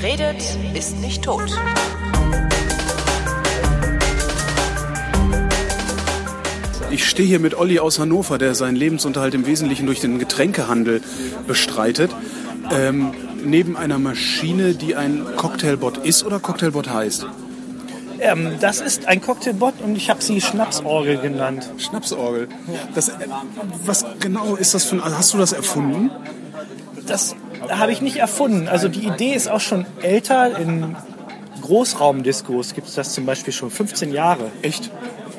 [0.00, 0.40] Wer redet,
[0.74, 1.50] ist nicht tot.
[6.92, 11.02] Ich stehe hier mit Olli aus Hannover, der seinen Lebensunterhalt im Wesentlichen durch den Getränkehandel
[11.48, 12.12] bestreitet.
[12.70, 13.12] Ähm,
[13.44, 17.26] neben einer Maschine, die ein Cocktailbot ist oder Cocktailbot heißt.
[18.20, 21.68] Ähm, das ist ein Cocktailbot und ich habe sie Schnapsorgel genannt.
[21.78, 22.48] Schnapsorgel.
[22.94, 23.14] Das, äh,
[23.84, 25.18] was genau ist das für ein.
[25.18, 26.12] Hast du das erfunden?
[27.06, 27.34] Das
[27.68, 28.68] habe ich nicht erfunden.
[28.68, 30.58] Also die Idee ist auch schon älter.
[30.58, 30.96] In
[31.62, 34.50] Großraumdiskos gibt es das zum Beispiel schon 15 Jahre.
[34.62, 34.90] Echt?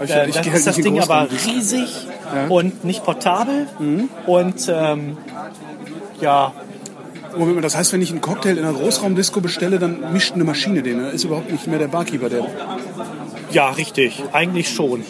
[0.03, 1.89] Ich, Äh, ich halt ist das Ding aber riesig
[2.49, 3.67] und nicht portabel.
[4.25, 5.17] Und ähm,
[6.21, 6.53] ja,
[7.37, 10.43] Moment mal, das heißt, wenn ich einen Cocktail in einer Großraumdisco bestelle, dann mischt eine
[10.43, 10.99] Maschine den.
[10.99, 12.45] Da ist überhaupt nicht mehr der Barkeeper, der.
[13.51, 14.23] ja, richtig.
[14.31, 15.04] Eigentlich schon.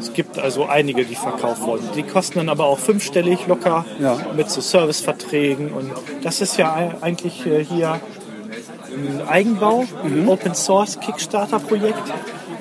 [0.00, 1.88] Es gibt also einige, die verkauft wurden.
[1.94, 4.16] Die kosten dann aber auch fünfstellig locker Ja.
[4.34, 5.72] mit so Serviceverträgen.
[5.72, 5.90] Und
[6.22, 8.00] das ist ja ei- eigentlich äh, hier
[8.92, 10.28] ein Eigenbau, Mhm.
[10.28, 12.02] Open Source Kickstarter Projekt.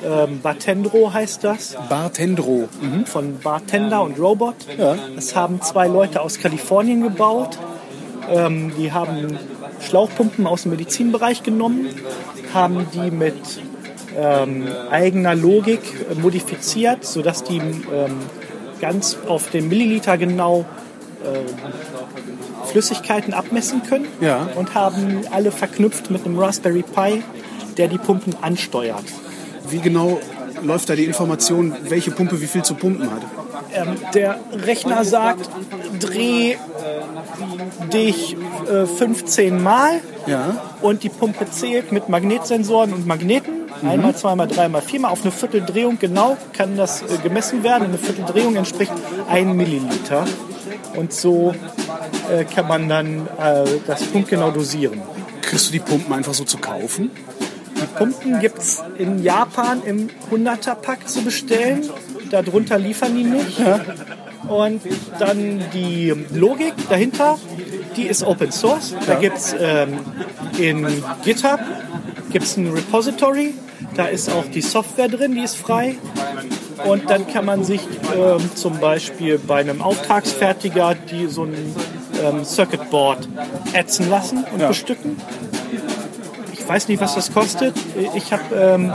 [0.05, 1.75] Ähm, Bartendro heißt das.
[1.89, 2.69] Bartendro.
[3.05, 4.55] von Bartender und Robot.
[4.77, 4.95] Ja.
[5.15, 7.57] Das haben zwei Leute aus Kalifornien gebaut.
[8.29, 9.37] Ähm, die haben
[9.81, 11.87] Schlauchpumpen aus dem Medizinbereich genommen,
[12.53, 13.33] haben die mit
[14.17, 15.81] ähm, eigener Logik
[16.21, 18.17] modifiziert, sodass die ähm,
[18.81, 20.65] ganz auf den Milliliter genau
[21.23, 24.47] äh, Flüssigkeiten abmessen können Ja.
[24.55, 27.23] und haben alle verknüpft mit einem Raspberry Pi,
[27.77, 29.03] der die Pumpen ansteuert.
[29.69, 30.19] Wie genau
[30.61, 33.21] läuft da die Information, welche Pumpe wie viel zu pumpen hat?
[33.73, 35.49] Ähm, der Rechner sagt,
[35.99, 36.55] dreh
[37.93, 38.35] dich
[38.69, 40.73] äh, 15 Mal Ja.
[40.81, 43.53] und die Pumpe zählt mit Magnetsensoren und Magneten.
[43.83, 45.11] Einmal, zweimal, dreimal, viermal.
[45.11, 47.85] Auf eine Vierteldrehung genau kann das äh, gemessen werden.
[47.85, 48.91] Eine Vierteldrehung entspricht
[49.29, 50.25] 1 Milliliter.
[50.95, 51.53] Und so
[52.31, 55.01] äh, kann man dann äh, das punktgenau dosieren.
[55.41, 57.11] Kriegst du die Pumpen einfach so zu kaufen?
[57.75, 61.89] Die Pumpen gibt es in Japan im 100er-Pack zu bestellen.
[62.29, 63.59] Darunter liefern die nicht.
[64.47, 64.81] Und
[65.19, 67.37] dann die Logik dahinter,
[67.95, 68.95] die ist Open Source.
[69.05, 69.99] Da gibt es ähm,
[70.57, 70.87] in
[71.23, 71.59] GitHub
[72.31, 73.53] gibt's ein Repository.
[73.99, 75.97] Da ist auch die Software drin, die ist frei.
[76.85, 77.81] Und dann kann man sich
[78.15, 81.75] ähm, zum Beispiel bei einem Auftragsfertiger die so ein
[82.23, 83.27] ähm, Circuit Board
[83.73, 85.17] ätzen lassen und bestücken.
[86.53, 87.75] Ich weiß nicht, was das kostet.
[88.15, 88.93] Ich habe ähm,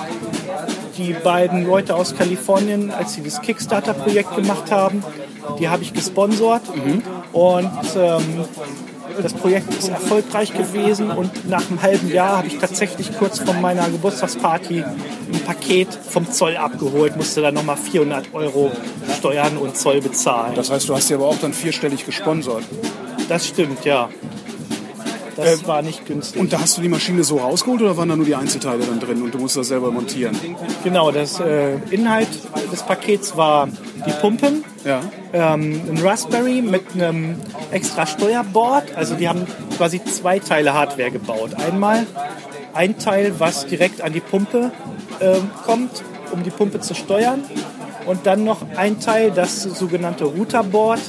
[0.96, 5.04] die beiden Leute aus Kalifornien, als sie das Kickstarter-Projekt gemacht haben,
[5.58, 6.62] die habe ich gesponsert.
[7.34, 8.46] Und ähm,
[9.22, 13.54] das Projekt ist erfolgreich gewesen und nach einem halben Jahr habe ich tatsächlich kurz vor
[13.54, 18.72] meiner Geburtstagsparty ein Paket vom Zoll abgeholt, musste dann nochmal 400 Euro
[19.18, 20.54] Steuern und Zoll bezahlen.
[20.54, 22.64] Das heißt, du hast die aber auch dann vierstellig gesponsert.
[23.28, 24.08] Das stimmt, ja.
[25.36, 26.40] Das war nicht günstig.
[26.40, 29.00] Und da hast du die Maschine so rausgeholt oder waren da nur die Einzelteile dann
[29.00, 30.36] drin und du musst das selber montieren?
[30.82, 32.28] Genau, das äh, Inhalt
[32.74, 33.68] des Pakets war
[34.06, 35.00] die Pumpen, Ja.
[35.32, 37.36] ähm, ein Raspberry mit einem
[37.70, 38.94] extra Steuerboard.
[38.96, 39.46] Also die haben
[39.76, 41.50] quasi zwei Teile Hardware gebaut.
[41.66, 42.06] Einmal
[42.74, 44.72] ein Teil, was direkt an die Pumpe
[45.20, 46.02] ähm, kommt,
[46.32, 47.42] um die Pumpe zu steuern.
[48.06, 51.00] Und dann noch ein Teil, das sogenannte Routerboard,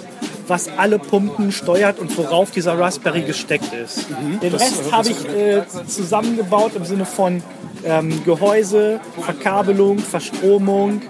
[0.47, 4.05] was alle Pumpen steuert und worauf dieser Raspberry gesteckt ist.
[4.41, 7.41] Den das- Rest habe ich äh, zusammengebaut im Sinne von
[7.83, 11.01] ähm, Gehäuse, Verkabelung, Verstromung.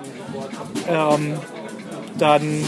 [0.88, 1.34] Ähm,
[2.18, 2.64] dann,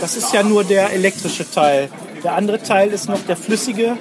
[0.00, 1.88] das ist ja nur der elektrische Teil.
[2.22, 3.96] Der andere Teil ist noch der flüssige.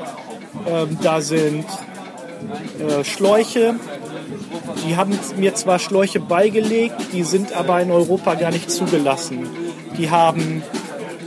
[0.67, 1.65] Ähm, da sind
[2.79, 3.75] äh, Schläuche.
[4.87, 9.47] Die haben mir zwar Schläuche beigelegt, die sind aber in Europa gar nicht zugelassen.
[9.97, 10.63] Die haben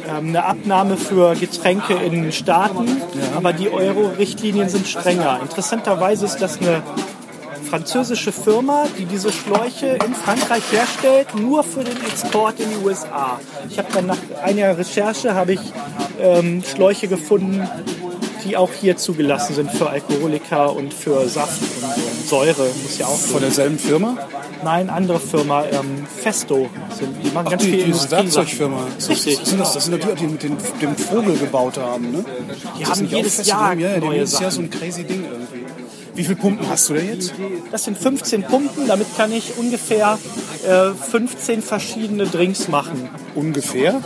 [0.09, 3.01] ähm, eine Abnahme für Getränke in Staaten,
[3.37, 5.41] aber die Euro-Richtlinien sind strenger.
[5.43, 6.83] Interessanterweise ist das eine
[7.65, 13.41] französische Firma, die diese Schläuche in Frankreich herstellt, nur für den Export in die USA.
[13.69, 15.61] Ich habe dann nach einiger Recherche habe ich
[16.21, 17.67] ähm, Schläuche gefunden,
[18.45, 22.67] die auch hier zugelassen sind für Alkoholiker und für Saft und, Säure.
[22.83, 24.17] Muss ja auch Von derselben Firma?
[24.63, 26.69] Nein, andere Firma, ähm, Festo.
[26.91, 28.11] Sind, die machen ganz die, viel diese.
[28.11, 28.87] Werkzeugfirma.
[29.09, 29.39] Richtig.
[29.45, 32.25] Sind das, das sind doch die, die mit dem Vogel gebaut haben, ne?
[32.79, 33.89] Die Das haben jedes Jahr Dinge.
[33.89, 35.64] ja, haben neue jedes Jahr so ein crazy Ding irgendwie.
[36.15, 37.35] Wie viele Pumpen hast du da jetzt?
[37.73, 40.19] Das sind 15 Pumpen, damit kann ich ungefähr
[40.67, 43.09] äh, 15 verschiedene Drinks machen.
[43.35, 44.01] Ungefähr?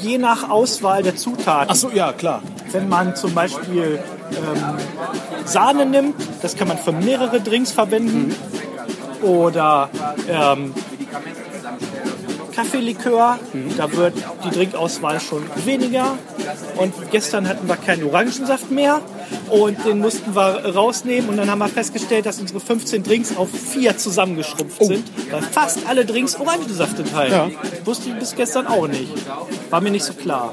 [0.00, 1.68] Je nach Auswahl der Zutaten.
[1.70, 2.42] Ach so, ja, klar.
[2.70, 3.98] Wenn man zum Beispiel
[4.30, 4.78] ähm,
[5.44, 8.34] Sahne nimmt, das kann man für mehrere Drinks verwenden.
[9.22, 9.90] Oder
[10.28, 10.72] ähm,
[12.58, 13.38] Kaffeelikör,
[13.76, 14.14] da wird
[14.44, 16.18] die Drinkauswahl schon weniger.
[16.76, 19.00] Und gestern hatten wir keinen Orangensaft mehr.
[19.48, 23.48] Und den mussten wir rausnehmen und dann haben wir festgestellt, dass unsere 15 Drinks auf
[23.48, 27.32] vier zusammengeschrumpft sind, weil fast alle Drinks Orangensaft enthalten.
[27.32, 27.86] Ja.
[27.86, 29.12] Wusste ich bis gestern auch nicht.
[29.70, 30.52] War mir nicht so klar.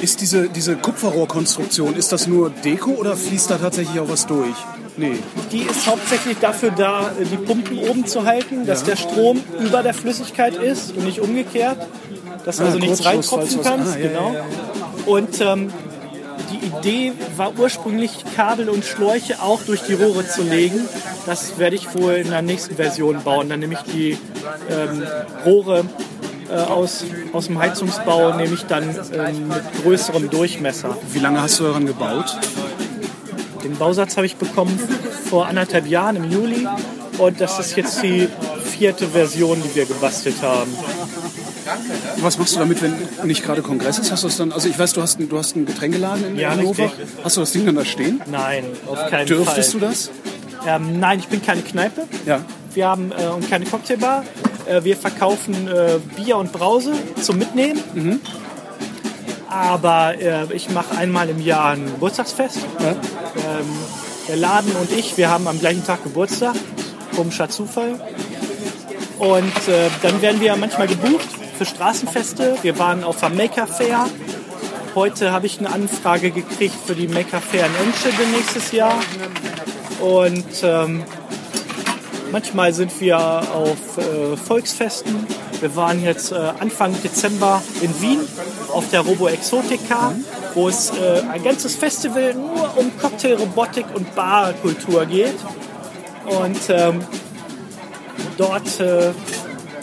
[0.00, 4.56] Ist diese, diese Kupferrohrkonstruktion, ist das nur Deko oder fließt da tatsächlich auch was durch?
[4.96, 5.18] Nee.
[5.50, 9.94] Die ist hauptsächlich dafür da, die Pumpen oben zu halten, dass der Strom über der
[9.94, 11.78] Flüssigkeit ist und nicht umgekehrt.
[12.44, 13.94] Dass Ah, also nichts was- kannst.
[13.96, 14.32] ah, ja, genau.
[14.32, 14.44] ja, ja.
[15.06, 15.72] Und ähm,
[16.50, 20.80] die Idee war ursprünglich, Kabel und Schläuche auch durch die Rohre zu legen.
[21.24, 23.48] Das werde ich wohl in der nächsten Version bauen.
[23.48, 24.18] Dann nehme ich die
[24.68, 25.04] ähm,
[25.46, 25.84] Rohre
[26.50, 28.82] äh, aus, aus dem Heizungsbau, nehme ich dann
[29.14, 30.96] ähm, mit größerem Durchmesser.
[31.12, 32.36] Wie lange hast du daran gebaut?
[33.64, 34.78] Den Bausatz habe ich bekommen
[35.28, 36.66] vor anderthalb Jahren im Juli
[37.18, 38.28] und das ist jetzt die
[38.64, 40.72] vierte Version, die wir gebastelt haben.
[42.18, 42.94] Was machst du damit, wenn
[43.24, 44.10] nicht gerade Kongress ist?
[44.10, 46.38] Hast du das dann, also ich weiß, du hast, einen- du hast einen Getränkeladen in
[46.38, 46.84] Ja, Hannover.
[46.84, 47.06] richtig.
[47.22, 48.20] Hast du das Ding dann da stehen?
[48.30, 49.80] Nein, auf keinen Dürftest Fall.
[49.80, 50.10] du das?
[50.66, 52.02] Ähm, nein, ich bin keine Kneipe.
[52.26, 52.40] Ja.
[52.74, 54.24] Wir haben äh, und keine Cocktailbar.
[54.66, 57.80] Äh, wir verkaufen äh, Bier und Brause zum Mitnehmen.
[57.94, 58.20] Mhm.
[59.52, 62.58] Aber äh, ich mache einmal im Jahr ein Geburtstagsfest.
[62.80, 62.96] Ähm,
[64.26, 66.54] der Laden und ich, wir haben am gleichen Tag Geburtstag.
[67.14, 68.00] Komischer Zufall.
[69.18, 71.28] Und äh, dann werden wir manchmal gebucht
[71.58, 72.56] für Straßenfeste.
[72.62, 74.06] Wir waren auf der Maker Fair.
[74.94, 78.98] Heute habe ich eine Anfrage gekriegt für die Maker Fair in Enschede nächstes Jahr.
[80.00, 81.04] Und ähm,
[82.32, 85.26] manchmal sind wir auf äh, Volksfesten.
[85.60, 88.20] Wir waren jetzt äh, Anfang Dezember in Wien
[88.72, 90.14] auf der Robo Exotica,
[90.54, 95.36] wo es äh, ein ganzes Festival nur um Cocktail, Robotik und Barkultur geht.
[96.26, 97.00] Und ähm,
[98.36, 99.12] dort äh,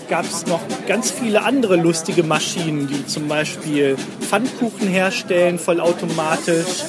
[0.10, 6.84] gab es noch ganz viele andere lustige Maschinen, die zum Beispiel Pfannkuchen herstellen, vollautomatisch.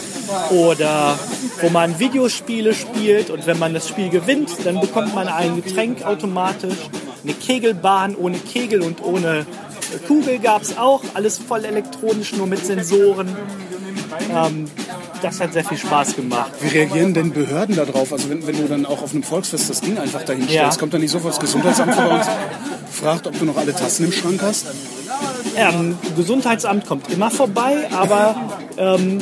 [0.50, 1.19] Oder
[1.61, 6.05] wo man Videospiele spielt und wenn man das Spiel gewinnt, dann bekommt man ein Getränk
[6.05, 6.79] automatisch.
[7.25, 9.44] Eine Kegelbahn ohne Kegel und ohne
[10.07, 11.03] Kugel gab es auch.
[11.15, 13.29] Alles voll elektronisch, nur mit Sensoren.
[14.35, 14.67] Ähm,
[15.23, 16.53] das hat sehr viel Spaß gemacht.
[16.61, 18.13] Wie reagieren denn Behörden da drauf?
[18.13, 20.63] Also wenn, wenn du dann auch auf einem Volksfest das Ding einfach dahin Ja.
[20.63, 22.25] stellst, kommt dann nicht sofort das Gesundheitsamt vorbei und
[22.93, 24.67] fragt, ob du noch alle Tassen im Schrank hast?
[25.57, 28.37] Ähm, Gesundheitsamt kommt immer vorbei, aber
[28.79, 29.19] ähm,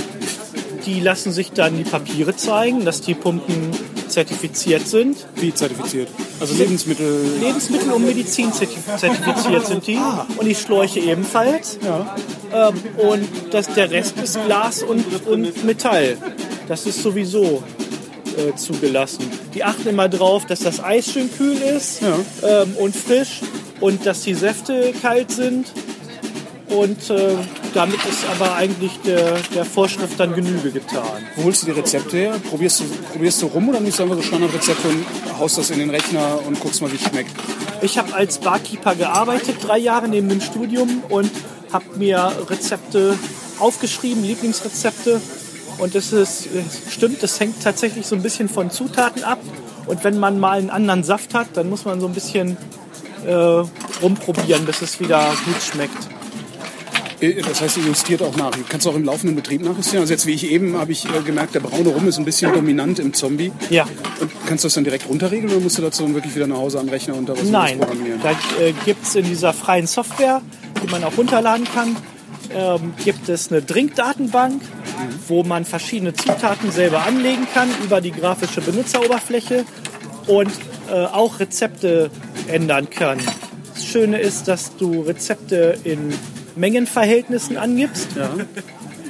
[0.87, 3.71] die lassen sich dann die Papiere zeigen, dass die Pumpen
[4.09, 5.27] zertifiziert sind.
[5.37, 6.09] Wie zertifiziert?
[6.41, 7.21] Also Lebensmittel...
[7.41, 9.99] Lebensmittel- und Medizin zertif- zertifiziert sind die
[10.37, 11.79] und die Schläuche ebenfalls.
[12.53, 16.17] Ähm, und das, der Rest ist Glas und, und Metall.
[16.69, 17.63] Das ist sowieso
[18.37, 19.31] äh, zugelassen.
[19.55, 23.41] Die achten immer drauf, dass das Eis schön kühl ist ähm, und frisch
[23.81, 25.73] und dass die Säfte kalt sind.
[26.69, 27.35] Und äh,
[27.75, 31.27] damit ist aber eigentlich der, der Vorschrift dann Genüge getan.
[31.37, 32.41] Wo holst du die Rezepte her?
[32.49, 35.05] Probierst du, probierst du rum oder nimmst du einfach so Standardrezepte und
[35.39, 37.31] haust das in den Rechner und guckst mal, wie es schmeckt?
[37.81, 41.31] Ich habe als Barkeeper gearbeitet, drei Jahre neben dem Studium und
[41.73, 43.17] habe mir Rezepte
[43.59, 45.21] aufgeschrieben, Lieblingsrezepte.
[45.79, 49.39] Und es ist, es stimmt, das hängt tatsächlich so ein bisschen von Zutaten ab.
[49.87, 52.57] Und wenn man mal einen anderen Saft hat, dann muss man so ein bisschen
[53.27, 53.63] äh,
[54.03, 56.18] rumprobieren, bis es wieder gut schmeckt.
[57.21, 58.53] Äh, Das heißt, ihr justiert auch nach.
[58.69, 60.01] Kannst du auch im laufenden Betrieb nachjustieren?
[60.03, 62.53] Also jetzt wie ich eben habe ich äh, gemerkt, der braune Rum ist ein bisschen
[62.53, 63.53] dominant im Zombie.
[63.71, 63.87] Ja.
[64.21, 66.79] Und kannst du das dann direkt runterregeln oder musst du dazu wirklich wieder nach Hause
[66.81, 68.21] am Rechner und da was Nein, programmieren?
[68.23, 68.31] da
[68.63, 70.43] äh, gibt es in dieser freien Software,
[70.83, 71.97] die man auch runterladen kann,
[72.55, 74.63] ähm, gibt es eine Drinkdatenbank,
[75.27, 79.65] wo man verschiedene Zutaten selber anlegen kann über die grafische Benutzeroberfläche
[80.27, 80.51] und
[80.91, 82.11] äh, auch Rezepte
[82.47, 83.19] ändern kann.
[83.75, 86.13] Das Schöne ist, dass du Rezepte in
[86.59, 88.09] Mengenverhältnissen angibst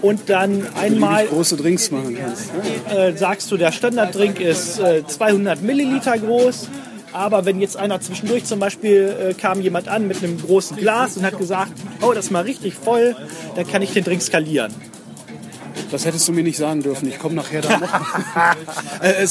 [0.02, 2.50] und dann einmal große Drinks machen kannst.
[2.88, 3.07] Ja.
[3.07, 6.69] äh, sagst du, der Standarddrink ist äh, 200 Milliliter groß.
[7.12, 11.17] Aber wenn jetzt einer zwischendurch zum Beispiel äh, kam jemand an mit einem großen Glas
[11.17, 13.17] und hat gesagt, oh, das ist mal richtig voll,
[13.57, 14.73] dann kann ich den Drink skalieren.
[15.90, 17.09] Das hättest du mir nicht sagen dürfen.
[17.09, 19.02] Ich komme nachher da noch.
[19.02, 19.26] äh,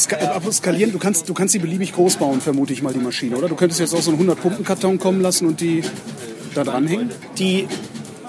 [0.51, 3.47] skalieren, du kannst, du kannst die beliebig groß bauen, vermute ich mal, die Maschine, oder?
[3.47, 5.83] Du könntest jetzt auch so einen 100-Pumpen-Karton kommen lassen und die
[6.55, 7.11] da dranhängen?
[7.37, 7.67] Die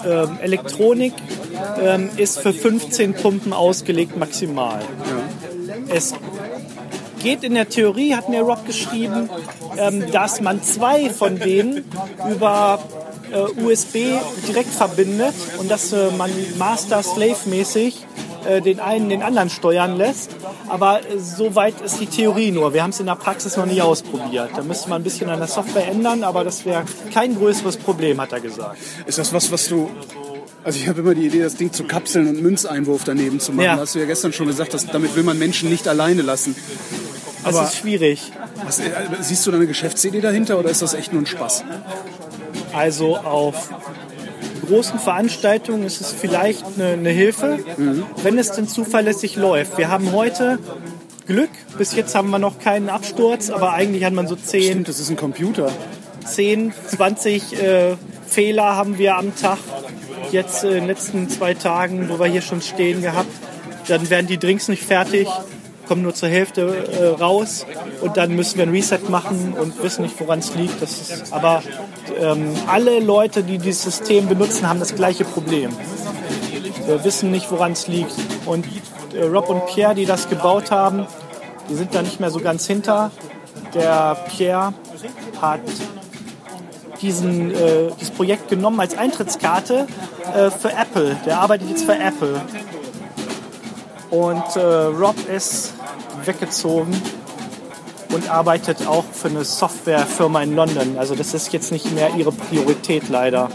[0.05, 1.13] ähm, Elektronik
[1.81, 4.81] ähm, ist für 15 Pumpen ausgelegt maximal.
[5.89, 6.13] Es
[7.21, 9.29] geht in der Theorie, hat mir Rob geschrieben,
[9.77, 11.85] ähm, dass man zwei von denen
[12.29, 12.79] über
[13.31, 17.95] äh, USB direkt verbindet und dass äh, man Master-Slave-mäßig
[18.47, 20.35] äh, den einen den anderen steuern lässt.
[20.69, 22.73] Aber äh, so weit ist die Theorie nur.
[22.73, 24.51] Wir haben es in der Praxis noch nie ausprobiert.
[24.55, 26.83] Da müsste man ein bisschen an der Software ändern, aber das wäre
[27.13, 28.77] kein größeres Problem, hat er gesagt.
[29.05, 29.89] Ist das was, was du
[30.63, 33.65] Also ich habe immer die Idee, das Ding zu kapseln und Münzeinwurf daneben zu machen.
[33.65, 33.77] Ja.
[33.77, 36.55] Hast du ja gestern schon gesagt, dass, damit will man Menschen nicht alleine lassen.
[37.43, 38.31] Das Aber ist schwierig.
[38.65, 41.63] was, äh, siehst du da eine Geschäftsidee dahinter oder ist das echt nur ein Spaß?
[42.73, 43.69] Also auf
[44.69, 47.59] großen Veranstaltungen ist es vielleicht eine, eine Hilfe,
[48.23, 49.77] wenn es denn zuverlässig läuft.
[49.77, 50.59] Wir haben heute
[51.25, 51.49] Glück.
[51.77, 54.99] Bis jetzt haben wir noch keinen Absturz, aber eigentlich hat man so 10, Stimmt, das
[54.99, 55.71] ist ein Computer.
[56.25, 57.95] 10 20 äh,
[58.27, 59.57] Fehler haben wir am Tag.
[60.31, 63.31] Jetzt äh, in den letzten zwei Tagen, wo wir hier schon stehen gehabt.
[63.87, 65.27] Dann werden die Drinks nicht fertig,
[65.89, 67.65] kommen nur zur Hälfte äh, raus
[68.01, 70.79] und dann müssen wir ein Reset machen und wissen nicht, woran es liegt.
[70.83, 71.63] Ist, aber
[72.19, 75.71] ähm, alle Leute, die dieses System benutzen, haben das gleiche Problem.
[76.85, 78.13] Wir wissen nicht, woran es liegt.
[78.45, 78.67] Und
[79.15, 81.07] äh, Rob und Pierre, die das gebaut haben,
[81.69, 83.09] die sind da nicht mehr so ganz hinter.
[83.73, 84.75] Der Pierre
[85.41, 85.61] hat
[87.01, 89.87] diesen, äh, dieses Projekt genommen als Eintrittskarte
[90.35, 91.17] äh, für Apple.
[91.25, 92.39] Der arbeitet jetzt für Apple.
[94.11, 95.73] Und äh, Rob ist
[96.29, 96.93] weggezogen
[98.13, 100.97] und arbeitet auch für eine Softwarefirma in London.
[100.97, 103.49] Also das ist jetzt nicht mehr ihre Priorität leider.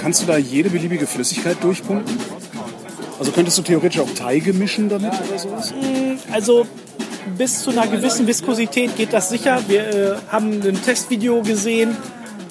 [0.00, 2.18] Kannst du da jede beliebige Flüssigkeit durchpumpen?
[3.18, 5.74] Also könntest du theoretisch auch Teige mischen damit oder sowas?
[6.32, 6.66] Also
[7.36, 9.60] bis zu einer gewissen Viskosität geht das sicher.
[9.68, 11.96] Wir äh, haben ein Testvideo gesehen,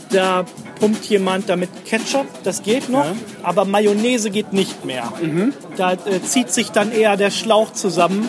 [0.09, 0.45] da
[0.79, 3.05] pumpt jemand damit Ketchup, das geht noch,
[3.43, 5.11] aber Mayonnaise geht nicht mehr.
[5.77, 8.27] Da äh, zieht sich dann eher der Schlauch zusammen,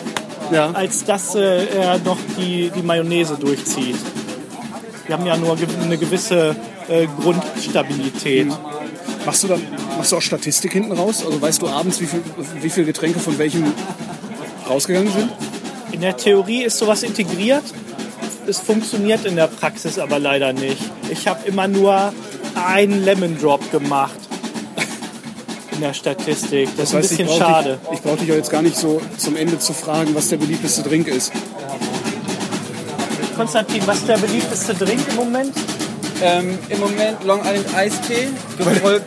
[0.51, 0.71] Ja.
[0.71, 3.97] als dass äh, er noch die, die Mayonnaise durchzieht.
[5.05, 6.55] Wir haben ja nur ge- eine gewisse
[6.87, 8.47] äh, Grundstabilität.
[9.25, 9.61] Machst du dann
[9.97, 11.23] machst du auch Statistik hinten raus?
[11.25, 12.21] Also weißt du abends, wie viel,
[12.61, 13.65] wie viel Getränke von welchem
[14.69, 15.29] rausgegangen sind?
[15.91, 17.63] In der Theorie ist sowas integriert.
[18.47, 20.77] Es funktioniert in der Praxis aber leider nicht.
[21.09, 22.13] Ich habe immer nur
[22.55, 24.17] einen Lemon Drop gemacht
[25.77, 26.69] in der Statistik.
[26.77, 27.79] Das ist ein bisschen ich schade.
[27.89, 30.37] dich, ich brauche dich auch jetzt gar nicht so zum Ende zu fragen, was der
[30.37, 31.31] beliebteste Drink ist.
[33.35, 35.53] Konstantin, was ist der beliebteste Drink im Moment?
[36.23, 38.27] Ähm, Im Moment Long Island Eistee.
[38.57, 39.05] Gefolgt.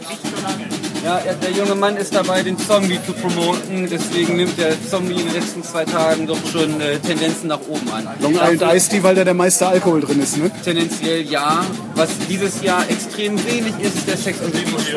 [1.04, 3.88] Ja, er- der junge Mann ist dabei, den Zombie zu promoten.
[3.90, 7.90] Deswegen nimmt der Zombie in den letzten zwei Tagen doch schon äh, Tendenzen nach oben
[7.90, 8.06] an.
[8.20, 10.50] Long Island Iced Tea, weil da der meiste Alkohol drin ist, ne?
[10.64, 11.64] Tendenziell ja.
[11.96, 14.96] Was dieses Jahr extrem wenig ist, ist der Sex the Beach.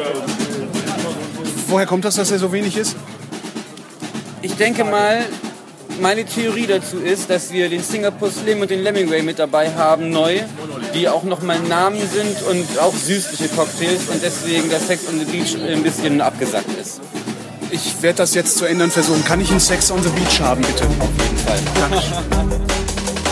[1.68, 2.96] Woher kommt das, dass er so wenig ist?
[4.42, 5.26] Ich denke mal,
[6.02, 10.10] meine Theorie dazu ist, dass wir den Singapore Slim und den Lemmingway mit dabei haben,
[10.10, 10.40] neu,
[10.94, 15.26] die auch nochmal Namen sind und auch süßliche Cocktails und deswegen der Sex on the
[15.26, 17.02] Beach ein bisschen abgesackt ist.
[17.72, 19.24] Ich werde das jetzt zu ändern versuchen.
[19.26, 20.84] Kann ich einen Sex on the Beach haben, bitte?
[21.00, 21.60] Auf jeden Fall.
[21.80, 22.62] Dankeschön.